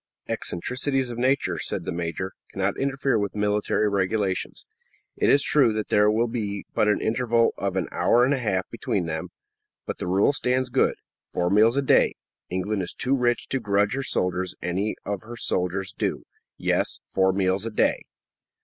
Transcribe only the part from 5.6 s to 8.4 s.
that there will be but an interval of an hour and a